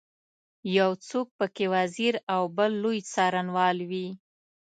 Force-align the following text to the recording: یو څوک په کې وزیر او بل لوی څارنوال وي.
یو 0.77 0.91
څوک 1.07 1.27
په 1.37 1.45
کې 1.55 1.65
وزیر 1.73 2.13
او 2.33 2.41
بل 2.57 2.71
لوی 2.83 2.97
څارنوال 3.13 3.77
وي. 3.89 4.07